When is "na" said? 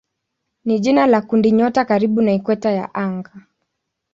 2.21-2.33